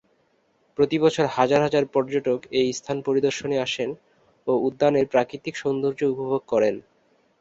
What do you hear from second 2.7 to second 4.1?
স্থান পরিদর্শনে আসেন